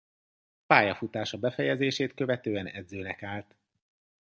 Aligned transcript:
Pályafutása 0.67 1.37
befejezését 1.37 2.13
követően 2.13 2.67
edzőnek 2.67 3.23
állt. 3.23 3.55